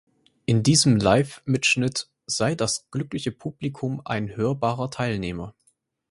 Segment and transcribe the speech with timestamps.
[0.47, 5.53] In diesem Livemitschnitt sei das glückliche Publikum ein hörbarer Teilnehmer.